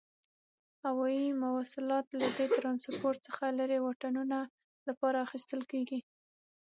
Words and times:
هوایي 0.85 1.27
مواصلات 1.41 2.05
له 2.19 2.27
دې 2.37 2.47
ترانسپورت 2.57 3.19
څخه 3.27 3.45
لري 3.59 3.77
واټنونو 3.81 4.39
لپاره 4.87 5.17
کار 5.19 5.23
اخیستل 5.27 5.61
کیږي. 5.71 5.99